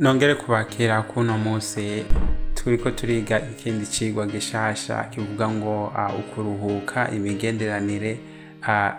[0.00, 2.04] nongere kubakira kuno munsi.
[2.54, 8.18] Turiko turiga ikindi cigwa gishasha kivuga ngo uh, ukuruhuka imigenderanire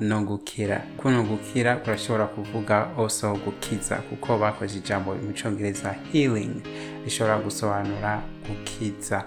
[0.00, 0.82] no gukira.
[0.96, 6.62] Kuno gukira kurashobora kuvuga also gukiza kuko bakoze ijambo mu congereza healing
[7.04, 9.24] rishobora gusobanura gukiza.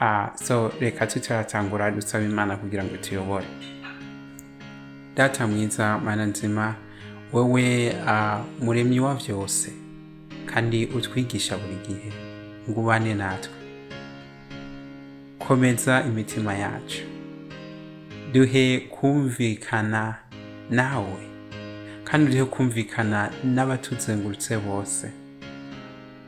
[0.00, 3.46] Uh, so reka tutaratangura dusaba imana kugira ngo tuyobore.
[5.16, 6.74] Data mwiza mana nzima
[7.32, 9.72] wewe uh, muremyi wa vyose
[10.54, 12.10] kandi utwigisha buri gihe
[12.70, 13.54] ngo ubane natwe.
[15.38, 17.02] Komeza imitima yacu.
[18.32, 20.14] Duhe kumvikana
[20.70, 21.22] nawe
[22.04, 25.10] kandi duhe kumvikana n'abatuzengurutse bose.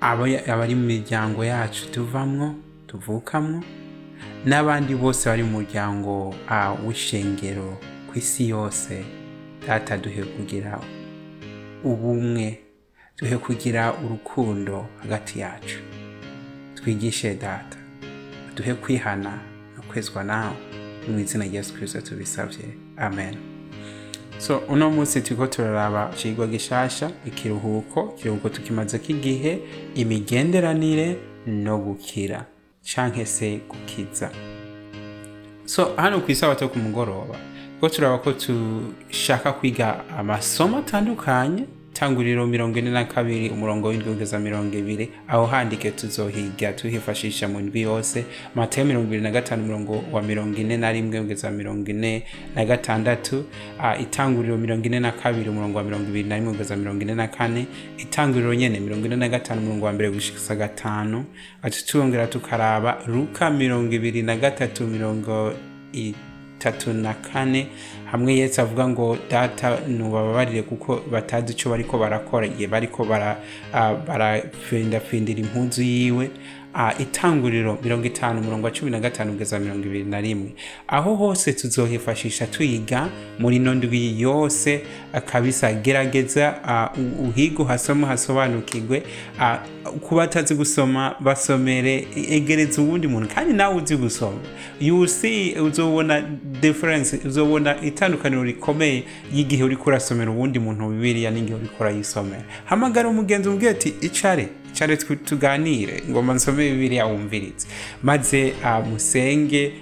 [0.00, 2.54] Aba- abari mu miryango yacu tuvamwo
[2.86, 3.62] tuvukamwo
[4.46, 6.34] n'abandi bose bari mu muryango
[6.86, 7.78] w'ishengero
[8.10, 9.04] ku isi yose
[9.66, 10.80] data duhe kugira
[11.84, 12.58] ubumwe
[13.22, 15.78] duhe kugira urukundo hagati yacu.
[16.74, 17.76] Twigishe data
[18.56, 19.38] duhe kwihana
[19.76, 20.56] no kwezwa nawe.
[21.08, 22.64] Mu izina rya yesu tubisabye
[22.96, 23.36] amen.
[24.38, 29.58] So uno munsi turiko turaraba icigwa gishasha ikiruhuko ikiruhuko tukimazeko igihe
[29.94, 32.44] imigenderanire no gukira
[32.94, 34.30] canke se gukiza.
[35.66, 37.36] So hano ku isabato ku mugoroba
[37.80, 44.38] ko turaba ko dushaka kwiga amasomo atandukanye tanguriro mirongo ine na kabiri umurongo w'indwi kugeza
[44.38, 45.10] mirongo ibiri.
[45.28, 48.24] Aho handike tuzohiga tuhifashisha mu ndwi yose.
[48.54, 52.22] Matayo mirongo ibiri na gatanu umurongo wa mirongo ine na rimwe kugeza mirongo ine
[52.56, 53.44] na gatandatu.
[54.00, 57.28] Itanguriro mirongo ine na kabiri umurongo wa mirongo ibiri na rimwe kugeza mirongo ine na
[57.28, 57.66] kane.
[57.98, 61.24] Itanguriro nyene mirongo ine na gatanu umurongo wa mbere gushikisa gatanu.
[61.62, 65.52] Ati turongera tukaraba luka mirongo ibiri na gatatu mirongo
[66.62, 67.66] itatu na kane
[68.12, 72.46] hamwe yesu avuga ngo data nubababarire kuko batazi icyo bariko barakora.
[72.46, 73.06] Igihe bariko
[73.74, 76.30] ah, barafindafindira impuzu yiwe
[76.98, 80.54] itanguriro mirongo itanu umurongo wa cumi na gatanu kugeza mirongo ibiri na rimwe.
[80.88, 84.82] Aho hose tuzohifashisha twiga muri ino ndwi yose
[85.26, 86.54] kabisa gerageza
[87.28, 89.02] uhige uhasome hasobanukirwe
[89.40, 89.58] ah,
[90.00, 94.38] ku batazi gusoma basomere egereza uwundi muntu kandi nawe uzi gusoma.
[94.80, 96.20] You see uzobona
[96.60, 99.04] difference uzobona itandukaniro rikomeye
[99.34, 104.48] y'igihe uriko urasomera uwundi muntu bibiliya n'igihe uriko urayisomera hamagara umugenzi umubwire ati icare.
[104.82, 106.02] Icare tw- tuganire.
[106.10, 107.66] Ngoma nsome bibiliya wumvirize.
[108.02, 109.72] Maze ah, musenge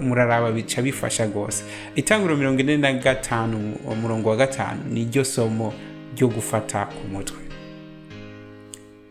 [0.00, 1.64] muraraba bica bifasha rwose.
[1.96, 5.72] Itanguro mirongo ine na gatanu umurongo wa gatanu niryo somo
[6.16, 7.38] ryo gufata ku mutwe.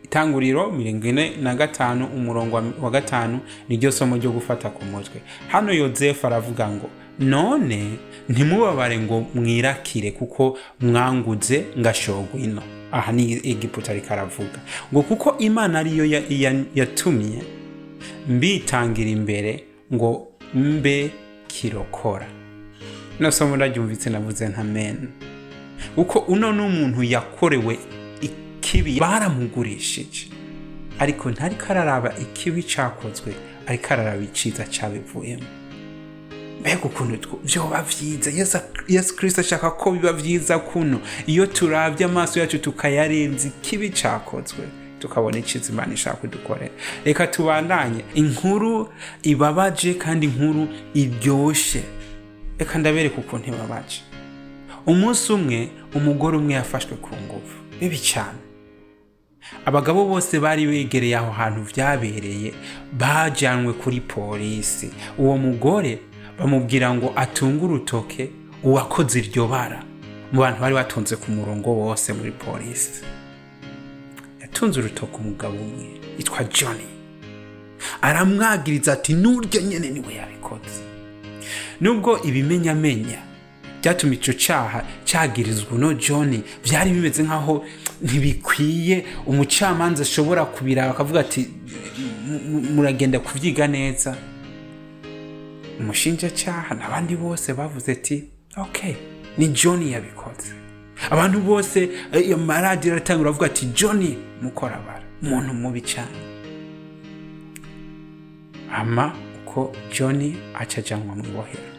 [0.03, 5.21] Itanguriro mirongo ine na gatanu umurongo wa- gatanu niryo somo ryo gufata ku mutwe.
[5.47, 7.97] Hano yozefu aravuga ngo none
[8.29, 12.61] ntimubabare ngo mwirakire kuko mwanguze ngashogwa ino.
[12.97, 14.59] Aha ni egiputa ariko aravuga
[14.93, 17.41] ngo kuko imana ariyo ya- ya- yatumye
[18.29, 19.63] mbitangira imbere
[19.93, 21.11] ngo mbe
[21.47, 22.27] kirokora.
[23.19, 23.55] No somo
[24.09, 25.07] navuze nta mena
[25.95, 27.79] kuko uno ni umuntu yakorewe
[28.21, 30.27] ikibi baramugurishije.
[30.99, 33.33] Ariko ntariko araraba ikibi cakozwe
[33.67, 35.43] ariko araraba iciza cabivuyemo.
[36.59, 38.31] Mbega ukuntu vyoba vyiza
[38.87, 44.65] yesu kristo ashaka ko biba vyiza kuno iyo turavye amaso yacu tukayarenza ikibi cakozwe
[44.99, 46.71] tukabona iciza imana ishaka kudukorera.
[47.05, 48.03] Reka tubandanye.
[48.15, 48.89] Inkuru
[49.23, 51.83] ibabaje kandi inkuru iryoshe.
[52.59, 54.01] Reka ndabereka ukuntu ibabaje.
[54.85, 58.37] Umunsi umwe umugore umwe yafashwe ku ngufu bibi cyane
[59.65, 62.53] abagabo bose bari begereye aho hantu byabereye
[62.97, 64.89] bajyanwe kuri polisi.
[65.17, 65.99] Uwo mugore
[66.39, 68.29] bamubwira ngo atunge urutoke
[68.63, 69.83] uwakoze iryo bara.
[70.31, 73.03] Mu bantu bari batunze ku murongo wose muri polisi
[74.41, 75.87] yatunze urutoke umugabo umwe
[76.17, 76.87] yitwa johnny.
[78.01, 80.81] Aramwagiriza ati n'uryo nyene ni we yabikoze.
[81.81, 83.19] Nubwo ibimenyamenya
[83.81, 87.65] byatuma icyo cyaha cyagirizwa uno john byari bimeze nk'aho
[88.01, 89.05] ntibikwiye.
[89.25, 91.41] Umucamanza ashobora kubiraba akavuga ati
[92.27, 94.17] "M- m- muragenda kubyiga neza.
[95.79, 98.23] Umushinjacyaha n'abandi bose bavuze ati
[98.57, 98.95] ok
[99.37, 100.53] ni john yabikoze.
[101.11, 104.01] Abantu bose eh, amaradiyo aratangura avuga ati john
[104.41, 106.17] mukorabara umuntu mubi cyane.
[108.73, 109.13] Ama
[109.45, 111.71] uko john acajyanwa mu ibohero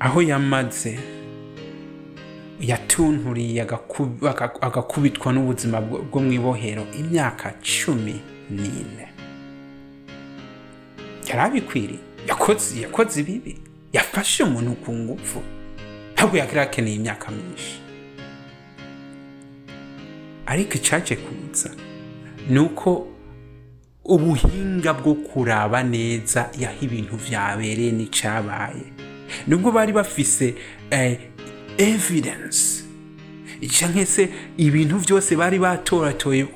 [0.00, 0.98] aho yamaze
[2.60, 8.20] yatunturiye agaku- aga- agakubitwa n'ubuzima bwo mu ibohero imyaka cumi
[8.50, 9.06] n'ine.
[11.28, 13.58] Yari abikwiriye yakoze ibibi
[13.92, 15.42] yafashe umuntu ku ngufu.
[16.14, 17.80] Ntabwo yakiri akeneye imyaka myinshi.
[20.46, 21.70] Ariko icyaje ku- kuza
[22.50, 23.06] ni uko
[24.04, 28.86] ubuhinga bwo kuraba neza yaho ibintu vyabereye n'icabaye.
[29.46, 30.54] Nubwo bari bafise
[30.90, 31.18] eh,
[31.78, 32.84] evidence.
[33.78, 36.46] Canke se ibintu vyose bari batoratoye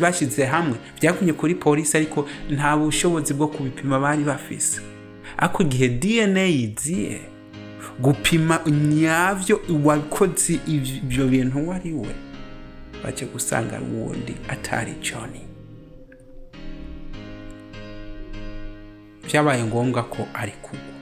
[0.00, 0.76] bashize hamwe.
[1.00, 4.80] Byagumye kuri polisi ariko nta bushobozi bwo kubipima bari bafise.
[5.44, 7.20] Ariko igihe dna iziye
[8.00, 12.14] gupima nyavyo uwakoze ivyo bintu uwo ari we
[13.04, 15.40] baje gusanga wundi atari johni
[19.26, 20.94] byabaye ngombwa ko ari kugwa.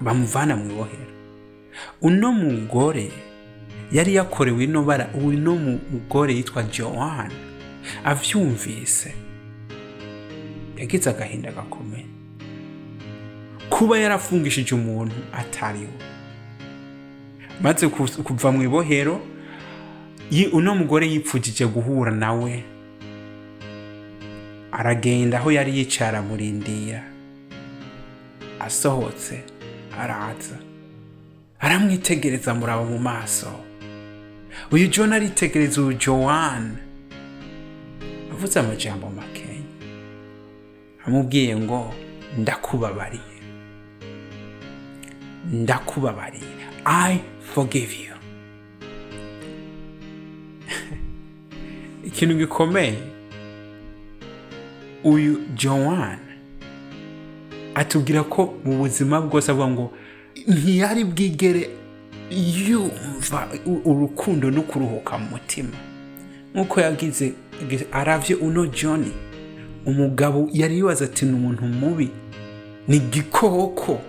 [0.00, 1.12] Bamuvana mu ibohero.
[2.02, 3.10] Uno mugore
[3.92, 7.30] yari yakorewe ino bara uno mugore yitwa joan
[8.04, 9.14] avyumvise.
[10.80, 12.06] Yagize agahinda gakomeye
[13.70, 15.92] kuba yarafungishije umuntu atariwe
[17.62, 19.20] maze ku- kuva mu ibohero
[20.52, 22.62] uno mugore yipfugije guhura nawe.
[24.72, 27.02] Aragenda aho yari yicara amurindira
[28.60, 29.42] asohotse
[29.98, 30.56] araza
[31.60, 33.50] aramwitegereza muraba mu maso.
[34.72, 36.76] Uyu john aritegereza uyu joan
[38.32, 39.39] avuze amajambo makenya
[41.06, 41.94] amubwiye ngo
[42.38, 43.22] ndakubabariye
[45.52, 46.50] ndakubabariye
[46.84, 47.18] i
[47.54, 48.14] forgive you.
[52.06, 52.94] Ikintu gikomeye.
[55.04, 56.18] Uyu joan
[57.74, 59.92] atubwira ko mu buzima bwose avuga ngo
[60.46, 61.70] ntiyari bwigere
[62.30, 63.48] yumva
[63.84, 65.76] urukundo no kuruhuka mu mutima.
[66.54, 67.32] Nk'uko yagize-
[67.92, 69.04] aravye uno john
[69.86, 72.10] umugabo yari yibaza ati ni umuntu mubi?
[72.88, 74.00] Ni igikoko?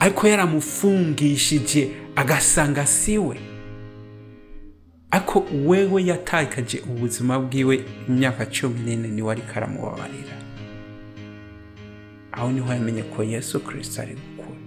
[0.00, 3.36] Ariko yaramufungishije agasanga siwe
[5.10, 10.36] ariko wewe yatakaje ubuzima bwiwe imyaka cumi n'ine ni we ariko aramubabarira.
[12.32, 14.58] Aho ni ho yamenye ko yesu kirisito ari gukura.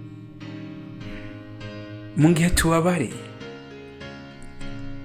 [2.16, 3.27] Mu gihe tubabariye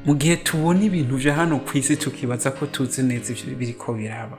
[0.05, 3.93] mu gihe tubona ibintu bya hano ku isi tukibaza ko tuzi neza ibyo biri ko
[3.93, 4.37] biraba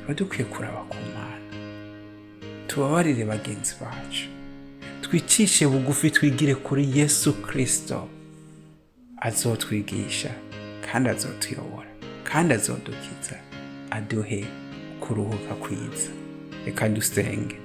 [0.00, 1.48] tuba dukwiye kuraba ku mana.
[2.66, 4.26] Tubabarire bagenzi bacu.
[5.02, 8.08] Twicishe bugufi twigire kuri yesu kirisito
[9.20, 10.30] azotwigisha
[10.86, 11.90] kandi azotuyobora
[12.24, 13.36] kandi azodukiza
[13.90, 14.44] aduhe
[15.00, 16.10] kuruhuka kwiza.
[16.66, 17.56] Reka dusenge.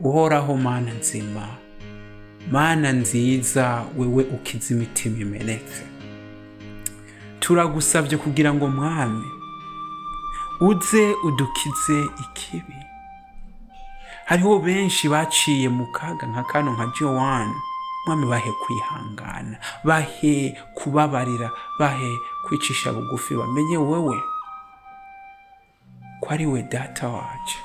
[0.00, 1.48] Uhoraho mana nzima
[2.52, 5.82] mana nziza wewe ukiza imitima imenetse.
[7.46, 9.30] Turagusabye kugira ngo mwami
[10.60, 12.74] uze udukize ikibi.
[14.26, 17.54] Hariho benshi baciye mu kaga nka kano nka joan.
[18.06, 22.10] Mwami bahe kwihangana bahe kubabarira bahe
[22.46, 24.18] kwicisha bugufi bamenye wewe
[26.22, 27.58] ko ari we data wacu.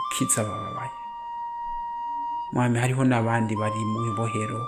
[0.00, 0.90] Ukiza abababaye
[2.52, 4.60] mwami hariho n'abandi bari mu ibohero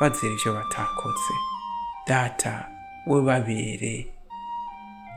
[0.00, 1.34] bazira ibyo batakoze.
[2.06, 2.68] Data
[3.06, 4.06] we babere.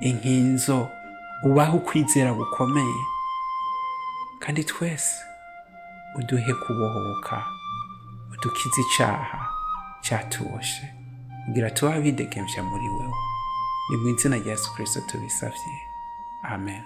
[0.01, 0.89] Inkinzo
[1.43, 3.01] ubahe ukwizera gukomeye.
[4.39, 5.13] Kandi twese
[6.15, 7.43] uduhe kubohoka
[8.33, 9.39] udukize icyaha
[10.01, 10.93] cyatuboshe
[11.45, 13.13] kugira tuba bidegembya muri wewe.
[13.89, 15.73] Ni mu izina rya yesu tubisabye
[16.43, 16.83] amen.